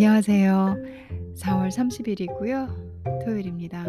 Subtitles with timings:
[0.00, 0.76] 안녕하세요.
[1.34, 2.68] 4월 30 일이고요.
[3.24, 3.84] 토요일입니다.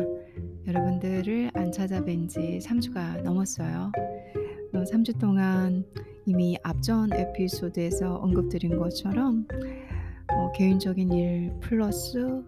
[0.65, 3.91] 여러분들을 안 찾아뵌 지 3주가 넘었어요.
[4.73, 5.85] 어 3주 동안
[6.25, 9.45] 이미 앞전 에피소드에서 언급드린 것처럼
[10.33, 12.41] 어 개인적인 일 플러스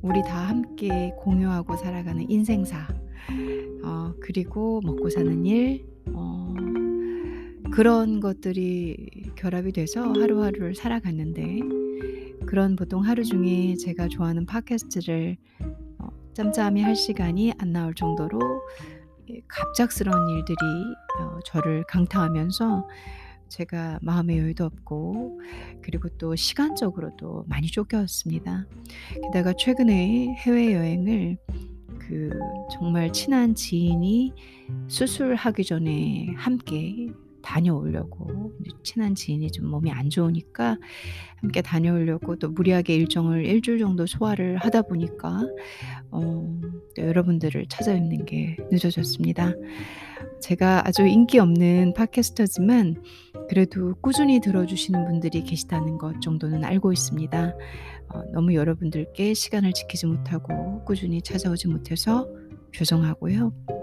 [0.00, 2.88] 우리 다 함께 공유하고 살아가는 인생사
[3.84, 5.84] 어 그리고 먹고 사는 일
[6.14, 6.54] 어
[7.70, 11.81] 그런 것들이 결합이 돼서 하루하루를 살아갔는데
[12.52, 15.38] 그런 보통 하루 중에 제가 좋아하는 팟캐스트를
[16.00, 18.40] 어 짬짬이 할 시간이 안 나올 정도로
[19.30, 20.56] 예 갑작스러운 일들이
[21.18, 22.86] 어 저를 강타하면서
[23.48, 25.40] 제가 마음의 여유도 없고
[25.80, 28.66] 그리고 또 시간적으로도 많이 쫓겼습니다.
[29.22, 31.38] 게다가 최근에 해외 여행을
[32.00, 32.38] 그
[32.70, 34.34] 정말 친한 지인이
[34.88, 37.08] 수술하기 전에 함께
[37.42, 40.78] 다녀오려고 친한 지인이 좀 몸이 안 좋으니까
[41.36, 45.40] 함께 다녀오려고 또 무리하게 일정을 1 주일 정도 소화를 하다 보니까
[46.10, 49.52] 어 또 여러분들을 찾아뵙는 게 늦어졌습니다.
[50.40, 53.02] 제가 아주 인기 없는 팟캐스터지만
[53.48, 57.54] 그래도 꾸준히 들어주시는 분들이 계시다는 것 정도는 알고 있습니다.
[58.08, 62.28] 어 너무 여러분들께 시간을 지키지 못하고 꾸준히 찾아오지 못해서
[62.72, 63.81] 죄송하고요.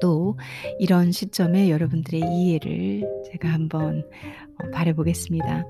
[0.00, 0.38] 또
[0.78, 4.04] 이런 시점에 여러분들의 이해를 제가 한번
[4.60, 5.64] 어 바라 보겠습니다.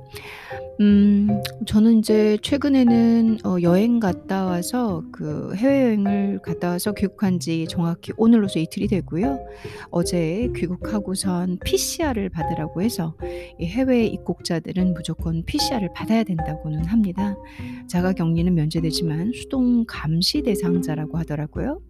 [0.80, 8.12] 음 저는 인제 최근에는 어 여행 갔다 와서 그 해외여행을 갔다 와서 귀국한 지 정확히
[8.16, 9.40] 오늘로써 이틀이 되고요.
[9.90, 13.16] 어제 귀국하고선 PCR을 받으라고 해서
[13.58, 17.36] 이 해외 입국자들은 무조건 PCR을 받아야 된다고는 합니다.
[17.88, 21.80] 자가 격리는 면제되지만 수동 감시 대상자라고 하더라고요.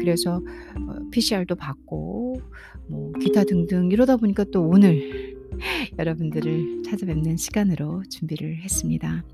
[0.00, 2.40] 그래서 어 PCR 도 받고
[2.88, 5.36] 뭐 기타 등등 이러다 보니까 또 오늘
[5.98, 9.24] 여러분들을 찾아뵙는 시간으로 준비를 했습니다.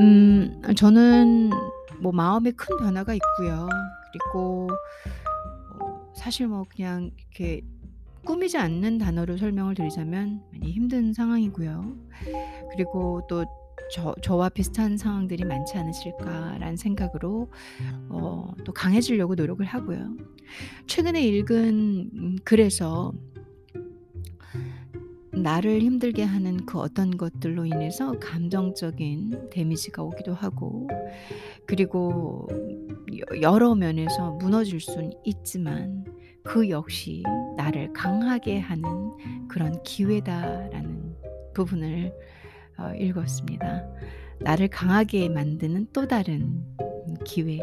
[0.00, 1.50] 음 저는
[2.00, 3.68] 뭐 마음에 큰 변화가 있고요.
[4.12, 4.68] 그리고
[5.80, 7.62] 어 사실 뭐 그냥 이렇게
[8.24, 11.96] 꾸미지 않는 단어로 설명을 드리자면 많이 힘든 상황이고요.
[12.72, 13.44] 그리고 또
[13.92, 17.50] 저 '저와 비슷한 상황들이 많지 않으실까.'라는 생각으로
[18.08, 20.16] 어 또 강해지려고 노력을 하고요.
[20.86, 23.12] 최근에 읽은 음 글에서
[25.32, 30.88] 나를 힘들게 하는 그 어떤 것들로 인해서 감정적인 데미지가 오기도 하고
[31.66, 32.48] 그리고
[33.34, 36.04] 여 여러 면에서 무너질 순 있지만
[36.42, 37.22] 그 역시
[37.56, 38.84] '나를 강하게 하는
[39.48, 41.16] 그런 기회다.'라는
[41.54, 42.39] 부분을 어
[42.94, 43.84] 읽었습니다.
[44.40, 47.60] 나를 강하게 만드는 또 다른 음 기회.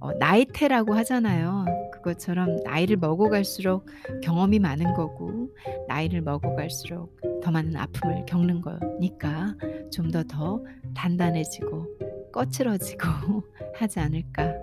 [0.00, 1.64] 어 나이테라고 하잖아요.
[1.92, 3.86] 그것처럼 나이를 먹어갈수록
[4.22, 5.50] 경험이 많은 거고
[5.88, 9.54] 나이를 먹어갈수록 더 많은 아픔을 겪는 거니까
[9.92, 11.86] '좀 더더 단단해지고
[12.32, 13.04] 거칠어지고
[13.76, 14.54] 하지 않을까.'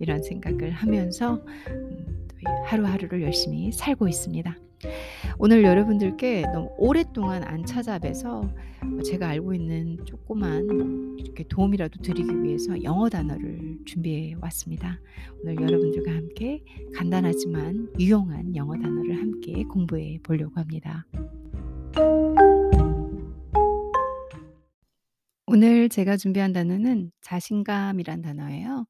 [0.00, 2.28] 이런 생각을 하면서 음
[2.66, 4.56] 하루하루를 열심히 살고 있습니다.
[5.38, 12.42] 오늘 여러분들께 너무 오랫동안 안 찾아뵈서 어 제가 알고 있는 조그만 뭐 이렇게 도움이라도 드리기
[12.42, 14.98] 위해서 영어 단어를 준비해 왔습니다.
[15.42, 16.62] 오늘 여러분들과 함께
[16.94, 21.06] 간단하지만 유용한 영어 단어를 함께 공부해 보려고 합니다.
[25.46, 28.86] 오늘 제가 준비한 단어는 자신감이란 단어예요.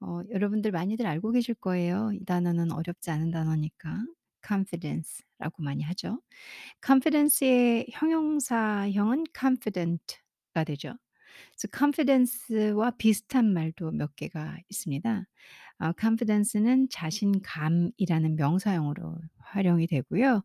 [0.00, 2.10] 어 여러분들 많이들 알고 계실 거예요.
[2.14, 4.02] 이 단어는 어렵지 않은 단어니까.
[4.46, 6.20] Confidence라고 많이 하죠.
[6.84, 10.94] confidence의 형용사형은 confident가 되죠.
[11.56, 15.26] 그래서 confidence와 비슷한 말도 몇 개가 있습니다.
[15.80, 20.42] 어 confidence는 자신감이라는 명사형으로 활용이 되고요.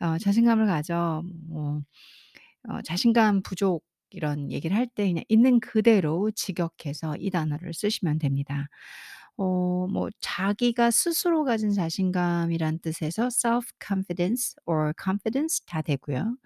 [0.00, 1.82] 어 자신감을 가져 뭐
[2.68, 8.68] 어 자신감 부족 이런 얘기를 할 때 그냥 있는 그대로 직역해서 이 단어를 쓰시면 됩니다.
[9.38, 16.36] 어 뭐 자기가 스스로 가진 자신감이란 뜻에서 self-confidence or confidence 다 되고요.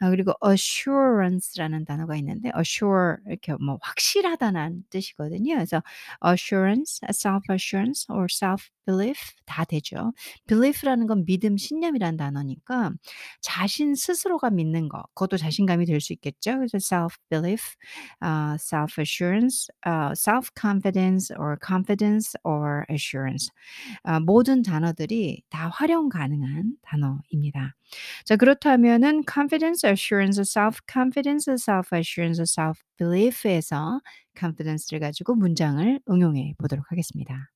[0.00, 5.54] 아 그리고 assurance라는 단어가 있는데 assure 이렇게 뭐 확실하다는 뜻이거든요.
[5.54, 5.82] 그래서
[6.26, 9.16] assurance, self-assurance or self-belief
[9.46, 10.12] 다 되죠.
[10.46, 12.92] belief라는 건 믿음, 신념이라는 단어니까
[13.40, 16.56] 자신 스스로가 믿는 거 그것도 자신감이 될 수 있겠죠.
[16.58, 17.76] 그래서 self-belief,
[18.20, 22.13] 아 self-assurance, 아 self-confidence or confidence
[22.44, 23.50] or assurance
[24.04, 27.74] 아 모든 단어들이 다 활용 가능한 단어입니다.
[28.26, 34.00] 자 그렇다면은 confidence, assurance, self-confidence, self-assurance, self-belief에서
[34.38, 37.50] confidence를 가지고 문장을 응용해 보도록 하겠습니다.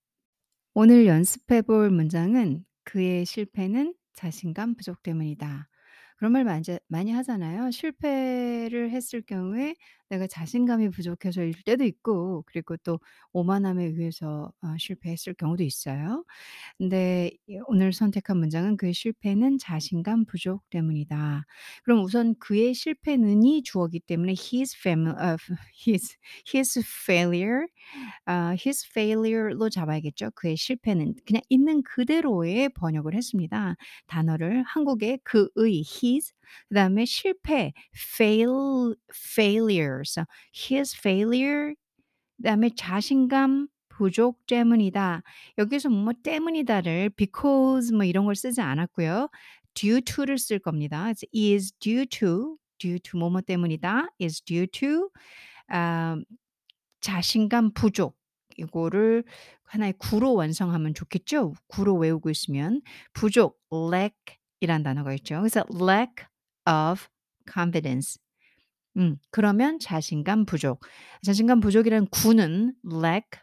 [0.75, 5.69] 오늘 연습해 볼 문장은 "그의 실패는 자신감 부족 때문이다."
[6.19, 7.71] 그런 말 많이 많이 하잖아요.
[7.71, 9.77] 실패를 했을 경우에
[10.11, 12.99] 내가 자신감이 부족해서일 때도 있고 그리고 또
[13.33, 16.25] 오만함에 의해서 어 실패했을 경우도 있어요.
[16.79, 21.47] 근데 이 오늘 선택한 문장은 "그의 실패는 자신감 부족 때문이다."
[21.85, 25.37] 그럼 우선 그의 실패는이 주어기 때문에 his fami 어
[25.89, 26.17] his
[26.55, 27.67] his failure
[28.27, 30.31] 아 his failure로 잡아야겠죠.
[30.35, 33.77] 그의 실패는 그냥 있는 그대로의 번역을 했습니다.
[34.07, 35.83] 단어를 한국의 그의
[36.15, 36.33] his
[36.69, 40.21] 그다음에 실패 fail failures
[40.55, 41.75] his failure
[42.39, 45.23] 그다음에 자신감 부족 때문이다.
[45.59, 49.29] 여기서 뭐뭐 때문이다를 because 뭐 이런 걸 쓰지 않았고요.
[49.75, 51.03] due to를 쓸 겁니다.
[51.05, 55.11] 그래서 is due to due to 뭐뭐 때문이다 is due to
[55.69, 56.17] 아
[57.01, 58.17] 자신감 부족
[58.57, 59.25] 이거를
[59.65, 61.55] 하나의 구로 완성하면 좋겠죠?
[61.69, 62.81] 구로 외우고 있으면
[63.13, 65.39] 부족 lack 이란 단어가 있죠.
[65.39, 66.27] 그래서 lack
[66.67, 67.07] of
[67.51, 68.19] confidence
[68.97, 70.81] 음 그러면 자신감 부족.
[71.23, 73.41] 자신감 부족이라는 구는 lack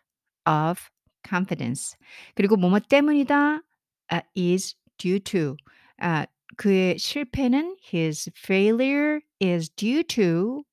[0.47, 0.81] of
[1.27, 1.97] confidence
[2.35, 3.61] 그리고 뭐뭐 때문이다
[4.09, 5.55] 아 is due to
[5.97, 6.25] 아
[6.57, 10.63] 그의 실패는 his failure is due to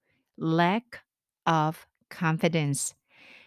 [0.41, 1.01] lack
[1.49, 1.79] of
[2.15, 2.95] confidence.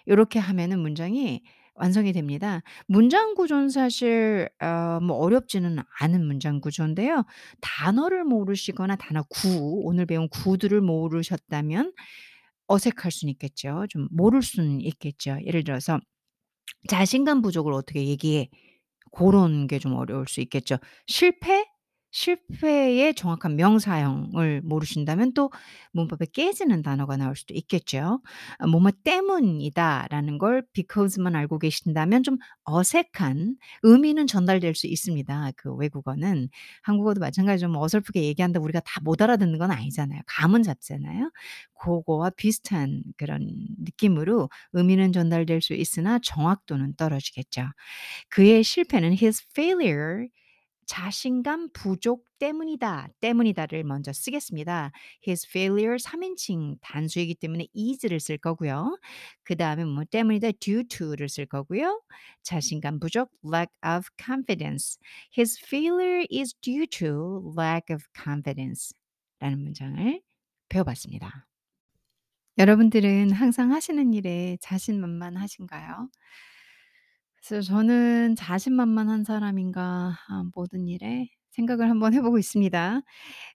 [0.07, 1.43] 요렇게 하면은 문장이
[1.75, 2.61] 완성이 됩니다.
[2.87, 7.25] 문장 구조는 사실 어 뭐 어렵지는 않은 문장 구조인데요.
[7.61, 11.93] 단어를 모르시거나 단어 구 오늘 배운 구들을 모르셨다면
[12.67, 13.85] 어색할 수는 있겠죠.
[13.89, 15.37] 좀 모를 수는 있겠죠.
[15.45, 15.99] 예를 들어서
[16.89, 18.49] 자신감 부족을 어떻게 얘기해?
[19.11, 20.77] 고런 게 좀 어려울 수 있겠죠.
[21.07, 21.65] 실패?
[22.15, 25.51] 실패의 정확한 명사형을 모르신다면 또
[25.91, 28.21] 문법에 깨지는 단어가 나올 수도 있겠죠.
[28.57, 36.47] 아 "뭐뭐 때문이다."라는 걸 because만 알고 계신다면 좀 어색한 의미는 전달될 수 있습니다, 그 외국어는.
[36.83, 40.21] 한국어도 마찬가지로 뭐 어설프게 얘기한다고 우리가 다 못 알아듣는 건 아니잖아요.
[40.25, 41.29] 감은 잡잖아요.
[41.73, 43.45] 고거와 비슷한 그런
[43.79, 47.67] 느낌으로 의미는 전달될 수 있으나 정확도는 떨어지겠죠.
[48.29, 50.27] 그의 실패는 his failure
[50.85, 53.09] 자신감 부족 때문이다.
[53.19, 54.91] 때문이다를 먼저 쓰겠습니다.
[55.27, 58.97] his failure 3 인칭 단수이기 때문에 is를 쓸 거고요.
[59.43, 62.01] 그 다음에 뭐 때문이다 due to를 쓸 거고요.
[62.43, 64.97] 자신감 부족 lack of confidence.
[65.37, 68.93] His failure is due to lack of confidence
[69.39, 70.21] 라는 문장을
[70.69, 71.47] 배워봤습니다.
[72.57, 76.09] 여러분들은 항상 하시는 일에 자신만만하신가요?
[77.47, 83.01] 그래서 저는 자신만만한 사람인가 아 모든 일에 생각을 한번 해 보고 있습니다.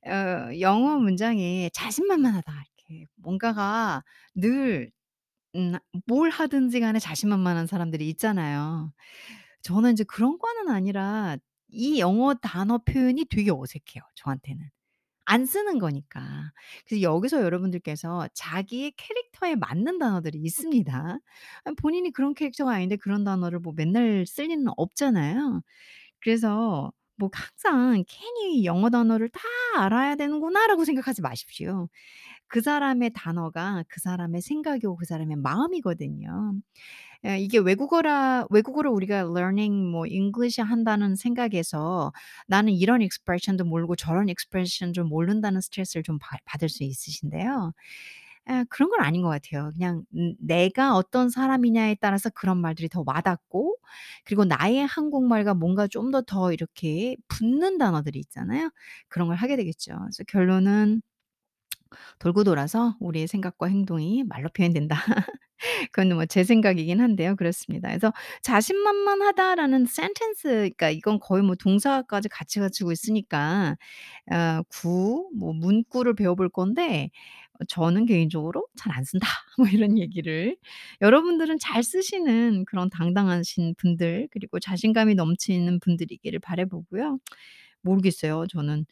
[0.08, 2.52] 어 영어 문장에 자신만만하다
[2.88, 4.02] 이렇게 뭔가가
[4.34, 4.90] 늘
[5.56, 8.92] 음 뭘 하든지 간에 자신만만한 사람들이 있잖아요.
[9.62, 11.36] 저는 인제 그런 거는 아니라
[11.68, 14.70] 이 영어 단어 표현이 되게 어색해요 저한테는.
[15.32, 16.20] 안 쓰는 거니까.
[16.86, 21.18] 그래서 여기서 여러분들께서 자기의 캐릭터에 맞는 단어들이 있습니다.
[21.64, 25.62] 아 본인이 그런 캐릭터가 아닌데 그런 단어를 뭐 맨날 쓸 리는 없잖아요.
[26.22, 29.40] 그래서 뭐 항상 '괜히 영어 단어를 다
[29.78, 31.88] 알아야 되는구나.'라고 생각하지 마십시오.
[32.48, 36.54] 그 사람의 단어가 그 사람의 생각이고 그 사람의 마음이거든요.
[37.26, 42.12] 예 이게 외국어라 외국어를 우리가 learning 뭐 English 한다는 생각에서
[42.46, 47.72] 나는 이런 expression도 모르고 저런 expression도 모른다는 스트레스를 좀 받 받을 수 있으신데요.
[48.50, 49.70] 예 그런 건 아닌 것 같아요.
[49.74, 53.76] 그냥 음 내가 어떤 사람이냐에 따라서 그런 말들이 더 와닿고
[54.24, 58.70] 그리고 나의 한국말과 뭔가 좀 더 더 이렇게 붙는 단어들이 있잖아요.
[59.08, 59.92] 그런 걸 하게 되겠죠.
[60.00, 61.02] 그래서 결론은
[62.18, 64.96] 돌고 돌아서 우리의 생각과 행동이 말로 표현된다.
[65.92, 67.36] 그건 뭐 제 생각이긴 한데요.
[67.36, 67.88] 그렇습니다.
[67.88, 68.12] 그래서
[68.42, 73.76] 자신만만하다라는 센텐스 그러니까 이건 거의 뭐 동사까지 같이 가지고 있으니까
[74.32, 77.10] 어 구 뭐 문구를 배워볼 건데
[77.60, 79.26] 어 저는 개인적으로 '잘 안 쓴다.'
[79.58, 80.56] 뭐 이런 얘기를
[81.00, 87.18] 여러분들은 잘 쓰시는 그런 당당하신 분들 그리고 자신감이 넘치는 분들이기를 바라 보고요.
[87.82, 88.46] 모르겠어요.
[88.48, 88.86] 저는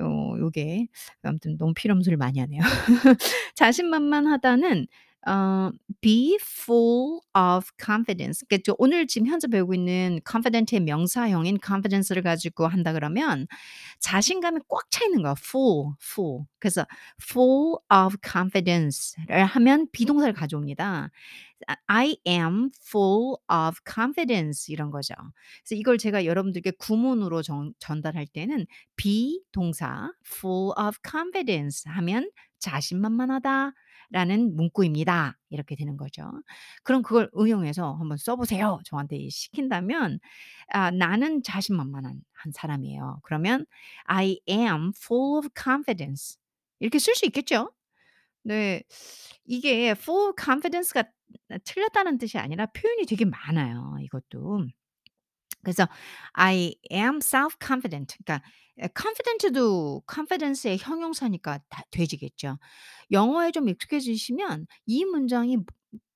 [0.00, 0.88] 어 요게
[1.22, 2.60] 아무튼 너무 소리를 많이 하네요.
[3.56, 4.86] 자신만만하다는
[5.26, 5.70] 어
[6.00, 12.66] be full of confidence 그러니까 저 오늘 지금 현재 배우고 있는 confident의 명사형인 confidence를 가지고
[12.68, 13.46] 한다 그러면
[14.00, 15.34] 자신감이 꽉 차 있는 거야.
[15.38, 16.44] full, full.
[16.60, 16.86] 그래서
[17.22, 21.10] full of confidence를 하면 비동사를 가져옵니다.
[21.68, 25.14] 아 I am full of confidence 이런 거죠.
[25.64, 33.72] 그래서 이걸 제가 여러분들께 구문으로 전 전달할 때는 비동사 full of confidence 하면 "자신만만하다."
[34.10, 35.38] 라는 문구입니다.
[35.50, 36.30] 이렇게 되는 거죠.
[36.84, 40.18] 그럼 그걸 응용해서 "한번 써 보세요." 저한테 시킨다면
[40.72, 43.66] 아 "나는 자신만만한 한 사람이에요." 그러면
[44.06, 46.38] "I am full of confidence."
[46.80, 47.72] 이렇게 쓸 수 있겠죠?
[48.44, 48.82] 네.
[49.46, 51.04] 이게 full confidence가
[51.50, 54.66] 아 틀렸다는 뜻이 아니라 표현이 되게 많아요 이것도.
[55.62, 55.86] 그래서
[56.34, 58.46] I am self confident 그러니까
[58.80, 62.58] 에 confident도 confidence의 형용사니까 다 돼지겠죠.
[63.10, 65.64] 영어에 좀 익숙해지시면 이 문장이 뭐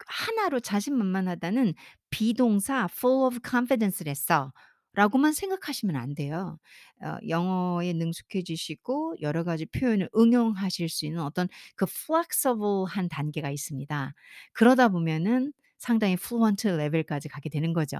[0.06, 1.75] 하나로 자신만만하다는
[2.11, 6.58] 비동사 full of confidence랬어라고만 생각하시면 안 돼요.
[7.04, 14.12] 어 영어에 능숙해지시고 여러 가지 표현을 응용하실 수 있는 어떤 그 flexible한 단계가 있습니다.
[14.52, 17.98] 그러다 보면은 상당히 fluent 레벨까지 가게 되는 거죠.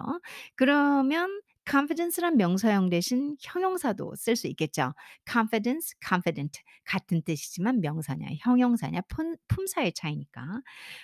[0.57, 4.95] 그러면 confidence란 명사형 대신 형용사도 쓸 수 있겠죠.
[5.31, 10.43] confidence, confident 같은 뜻이지만 명사냐 형용사냐 품 품사의 차이니까.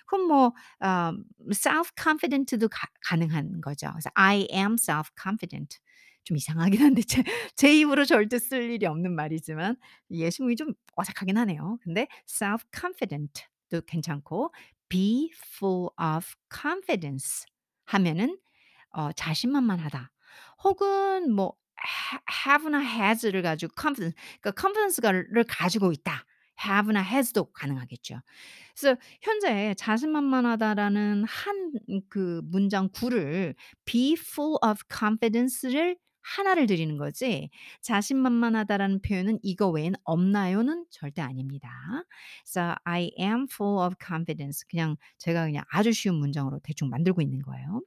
[0.06, 1.12] 그럼 뭐 어
[1.52, 3.88] self confident도 가 가능한 거죠.
[3.92, 5.78] 그래서 I am self confident.
[6.24, 7.22] 좀 이상하긴 한데 제
[7.56, 9.76] 제 입으로 절대 쓸 일이 없는 말이지만
[10.10, 11.78] 예시문이 좀 어색하긴 하네요.
[11.82, 14.52] 근데 self confident도 괜찮고
[14.88, 17.44] be full of confidence
[17.86, 18.38] 하면은
[18.90, 20.10] 어 자신만만하다.
[20.64, 21.54] 혹은 뭐
[22.12, 22.18] ha
[22.52, 26.24] have나 has를 가지고 confidence 그러니까 confidence가를 가지고 있다.
[26.64, 28.20] have나 has도 가능하겠죠.
[28.78, 31.72] 그래서 현재 자신만만하다라는 한
[32.10, 33.54] 그 문장 구를
[33.84, 35.96] be full of confidence를
[36.36, 37.50] 하나를 들이는 거지
[37.82, 41.70] 자신만만하다라는 표현은 "이거 외엔 없나요?"는 절대 아닙니다.
[42.44, 47.40] 그래서 I am full of confidence 그냥 제가 그냥 아주 쉬운 문장으로 대충 만들고 있는
[47.42, 47.82] 거예요.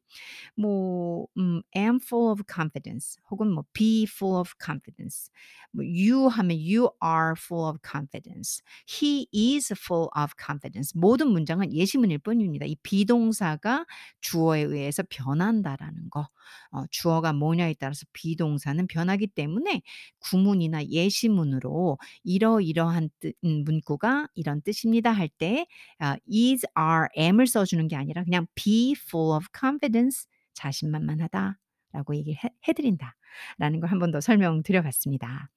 [0.55, 5.29] 뭐 음 am full of confidence 혹은 뭐 be full of confidence
[5.71, 8.62] 뭐 you 하면 you are full of confidence.
[8.88, 10.93] he is full of confidence.
[11.00, 12.65] 모든 문장은 예시문일 뿐입니다.
[12.65, 13.86] 이 비동사가
[14.21, 16.27] 주어에 의해서 변한다라는 거.
[16.71, 19.81] 어 주어가 뭐냐에 따라서 비 동사는 변하기 때문에
[20.19, 28.23] 구문이나 예시문으로 이러이러한 뜻음 문구가 이런 뜻입니다 할때아 is, are, am을 써 주는 게 아니라
[28.23, 31.57] 그냥 be full of confidence 자신만만하다
[31.93, 33.15] 라고 얘기를 해 해 드린다
[33.57, 35.50] 라는 걸 한 번 더 설명드려 봤습니다.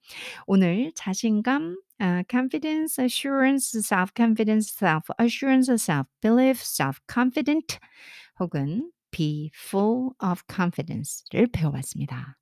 [0.47, 7.79] 오늘 자신감 아 confidence, assurance, self confidence, self assurance, self belief, self confident
[8.41, 12.37] 혹은 be full of confidence를 배워 봤습니다.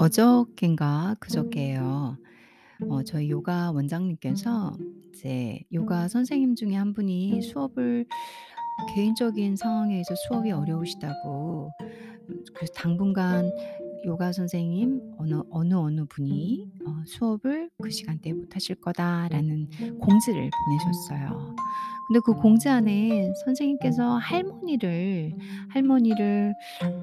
[0.00, 2.16] 어저껜가 그저껜예요.
[2.88, 4.72] 어 저희 요가 원장님께서
[5.10, 8.06] 이제 요가 선생님 중에 한 분이 수업을
[8.94, 11.70] 개인적인 상황에 서 수업이 어려우시다고
[12.30, 13.52] 음 그래서 당분간
[14.06, 19.68] 요가 선생님 어느 어느 어느 분이 어 "수업을 그 시간대에 못 하실 거다."라는
[20.00, 21.54] 공지를 보내셨어요.
[22.10, 25.32] 근데 그 공지 안에 선생님께서 할머니를
[25.68, 26.52] 할머니를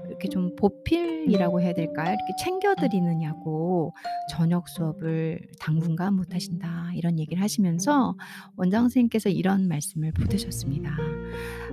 [0.10, 2.10] 이렇게 좀 보필이라고 해야 될까요?
[2.10, 3.94] 이렇게 챙겨 드리느냐고
[4.30, 8.18] "저녁 수업을 당분간 못 하신다." 이런 얘기를 하시면서
[8.58, 10.98] 원장 선생님께서 이런 말씀을 보태셨습니다.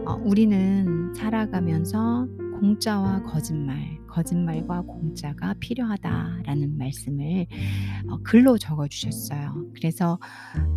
[0.06, 2.28] 어 "우리는 살아가면서
[2.60, 7.46] 공짜와 거짓말, 거짓말과 공짜가 필요하다."라는 말씀을
[8.08, 9.66] 어 글로 적어 주셨어요.
[9.74, 10.20] 그래서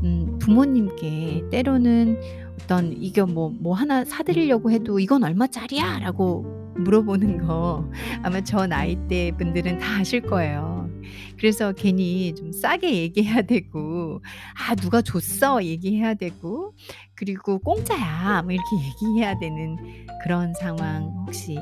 [0.03, 2.17] 음 부모님께 때로는
[2.61, 6.45] 어떤 이거 뭐뭐 하나 사 드리려고 해도 "이건 얼마짜리야?"라고
[6.77, 7.89] 물어보는 거
[8.21, 10.89] 아마 저 나이 대 분들은 다 아실 거예요.
[11.37, 14.21] 그래서 괜히 좀 싸게 얘기해야 되고
[14.69, 16.73] "아 누가 줬어." 얘기해야 되고
[17.15, 19.77] 그리고 "공짜야." 뭐 이렇게 얘기해야 되는
[20.23, 21.57] 그런 상황 혹시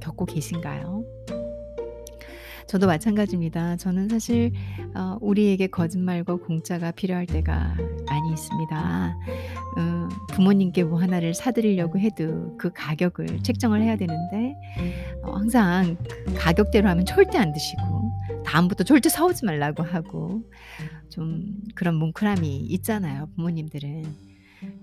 [0.00, 1.04] 겪고 계신가요?
[2.68, 3.76] 저도 마찬가지입니다.
[3.76, 4.52] 저는 사실
[4.94, 7.74] 어 우리에게 거짓말과 공짜가 필요할 때가
[8.06, 9.18] 많이 있습니다.
[9.78, 14.54] 음 부모님께 뭐 하나를 사 드리려고 해도 그 가격을 책정을 해야 되는데
[15.22, 15.96] 어 항상
[16.26, 17.82] 그 가격대로 하면 절대 안 드시고
[18.44, 20.42] 다음부터 절대 사 오지 말라고 하고
[21.08, 24.04] 좀 그런 뭉클함이 있잖아요 부모님들은.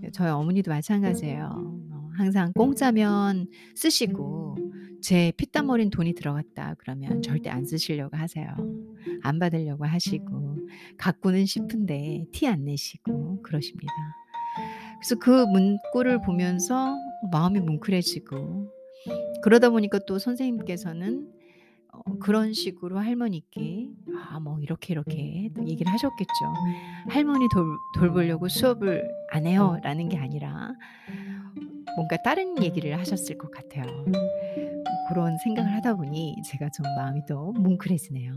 [0.04, 1.52] 예 저희 어머니도 마찬가지예요.
[1.92, 4.58] 어 항상 공짜면 쓰시고
[5.06, 8.48] 제 피땀 어린 돈이 들어갔다 그러면 절대 안 쓰시려고 하세요.
[9.22, 10.58] 안 받으려고 하시고
[10.98, 13.94] 갖고는 싶은데 티 안 내시고 그러십니다.
[15.00, 16.96] 그래서 그 문구를 보면서
[17.32, 18.72] 마음이 뭉클해지고
[19.44, 21.32] 그러다 보니까 또 선생님께서는
[21.94, 23.90] 어 그런 식으로 할머니께
[24.32, 26.34] 아 뭐 이렇게 이렇게 또 얘기를 하셨겠죠.
[27.10, 30.74] "할머니 돌 돌보려고 수업을 안 해요."라는 게 아니라
[31.96, 33.86] 뭔가 다른 얘기를 하셨을 것 같아요.
[35.08, 38.34] 고런 생각을 하다 보니 제가 좀 마음이 또 뭉클해지네요.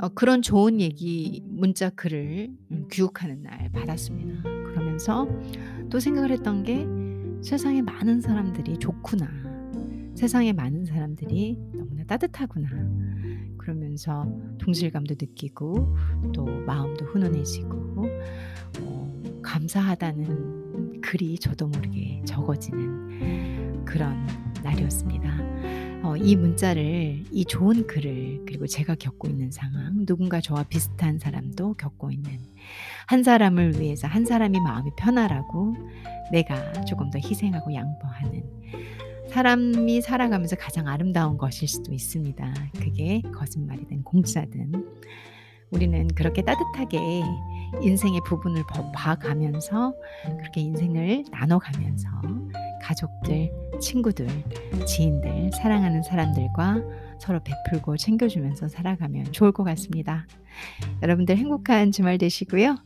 [0.00, 4.42] 어 그런 좋은 얘기 문자 글을 음 귀국하는 날 받았습니다.
[4.42, 5.28] 그러면서
[5.90, 6.86] 또 생각을 했던 게
[7.42, 9.51] '세상에 많은 사람들이 좋구나.
[10.14, 12.68] 세상에 많은 사람들이 너무나 따뜻하구나.'
[13.58, 14.26] 그러면서
[14.58, 15.96] 동질감도 느끼고
[16.34, 18.06] 또 마음도 훈훈해지고
[18.80, 24.26] 어 감사하다는 글이 저도 모르게 적어지는 그런
[24.62, 25.30] 날이었습니다.
[26.04, 31.74] 어 이 문자를 이 좋은 글을 그리고 제가 겪고 있는 상황 누군가 저와 비슷한 사람도
[31.74, 32.38] 겪고 있는
[33.06, 35.76] 한 사람을 위해서 한 사람이 마음이 편하라고
[36.32, 38.42] 내가 조금 더 희생하고 양보하는
[39.32, 42.54] 사람이 살아가면서 가장 아름다운 것일 수도 있습니다.
[42.78, 44.72] 그게 거짓말이든 공짜든
[45.70, 46.98] 우리는 그렇게 따뜻하게
[47.80, 48.62] 인생의 부분을
[48.94, 49.94] 봐가면서
[50.38, 52.08] 그렇게 인생을 나눠가면서
[52.82, 54.28] 가족들, 친구들,
[54.86, 56.82] 지인들, 사랑하는 사람들과
[57.18, 60.26] 서로 베풀고 챙겨주면서 살아가면 좋을 것 같습니다.
[61.00, 62.76] 여러분들 행복한 주말 되시고요.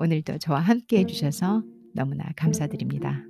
[0.00, 1.62] 오늘도 저와 함께 해주셔서
[1.94, 3.22] 너무나 감사드립니다.